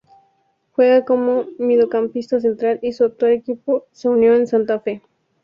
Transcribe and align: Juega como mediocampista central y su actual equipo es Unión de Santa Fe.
Juega 0.71 1.05
como 1.05 1.45
mediocampista 1.59 2.39
central 2.39 2.79
y 2.81 2.91
su 2.93 3.03
actual 3.05 3.33
equipo 3.33 3.85
es 3.93 4.03
Unión 4.05 4.39
de 4.39 4.47
Santa 4.47 4.79
Fe. 4.79 5.03